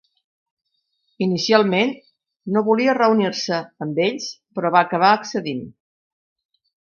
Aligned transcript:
Inicialment, 1.25 1.91
no 2.55 2.63
volia 2.69 2.95
reunir-se 2.99 3.59
amb 3.87 4.01
ells 4.07 4.27
però 4.57 4.71
va 4.77 4.83
acabar 4.89 5.13
accedint. 5.19 5.63